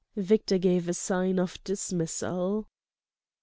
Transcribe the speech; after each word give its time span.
Victor 0.17 0.57
gave 0.57 0.89
a 0.89 0.95
sign 0.95 1.37
of 1.37 1.63
dismissal. 1.63 2.67